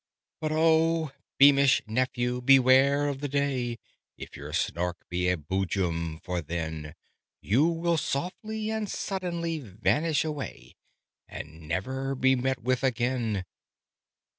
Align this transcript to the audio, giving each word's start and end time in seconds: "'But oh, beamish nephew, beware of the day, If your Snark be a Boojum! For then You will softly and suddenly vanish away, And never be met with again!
"'But 0.39 0.51
oh, 0.51 1.11
beamish 1.37 1.83
nephew, 1.85 2.41
beware 2.41 3.07
of 3.07 3.19
the 3.21 3.27
day, 3.27 3.77
If 4.17 4.35
your 4.35 4.51
Snark 4.51 4.97
be 5.09 5.27
a 5.29 5.37
Boojum! 5.37 6.19
For 6.23 6.41
then 6.41 6.95
You 7.39 7.67
will 7.67 7.97
softly 7.97 8.71
and 8.71 8.89
suddenly 8.89 9.59
vanish 9.59 10.25
away, 10.25 10.73
And 11.27 11.67
never 11.67 12.15
be 12.15 12.35
met 12.35 12.63
with 12.63 12.83
again! 12.83 13.45